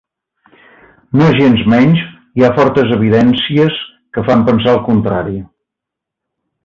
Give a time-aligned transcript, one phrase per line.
[1.21, 2.01] Nogensmenys,
[2.39, 3.77] hi ha fortes evidències
[4.17, 5.37] que fan pensar el contrari.